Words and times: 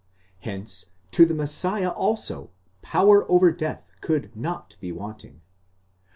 hence 0.39 0.93
to 1.11 1.25
the 1.27 1.33
Messiah 1.35 1.89
also 1.91 2.49
power 2.81 3.31
over 3.31 3.51
death 3.51 3.91
could 4.01 4.35
not 4.35 4.75
be 4.79 4.91
wanting? 4.91 5.41